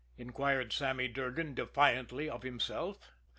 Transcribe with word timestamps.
inquired 0.17 0.73
Sammy 0.73 1.07
Durgan 1.07 1.53
defiantly 1.53 2.27
of 2.27 2.41
himself. 2.41 3.11